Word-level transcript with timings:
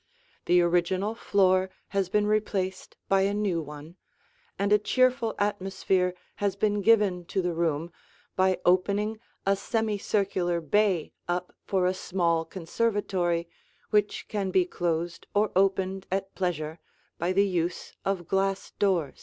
The 0.45 0.61
original 0.61 1.13
floor 1.13 1.69
has 1.89 2.09
been 2.09 2.25
replaced 2.25 2.97
by 3.07 3.21
a 3.21 3.35
new 3.35 3.61
one, 3.61 3.97
and 4.57 4.73
a 4.73 4.79
cheerful 4.79 5.35
atmosphere 5.37 6.15
has 6.37 6.55
been 6.55 6.81
given 6.81 7.23
to 7.25 7.39
the 7.39 7.53
room 7.53 7.91
by 8.35 8.57
opening 8.65 9.19
a 9.45 9.55
semicircular 9.55 10.59
bay 10.59 11.13
up 11.27 11.53
for 11.67 11.85
a 11.85 11.93
small 11.93 12.45
conservatory 12.45 13.47
which 13.91 14.27
can 14.27 14.49
be 14.49 14.65
closed 14.65 15.27
or 15.35 15.51
opened 15.55 16.07
at 16.11 16.33
pleasure 16.33 16.79
by 17.19 17.31
the 17.31 17.45
use 17.45 17.93
of 18.03 18.27
glass 18.27 18.71
doors. 18.79 19.19